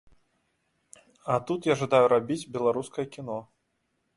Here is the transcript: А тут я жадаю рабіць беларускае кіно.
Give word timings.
А 1.33 1.35
тут 1.51 1.61
я 1.71 1.75
жадаю 1.81 2.07
рабіць 2.15 2.41
беларускае 2.57 3.05
кіно. 3.19 3.37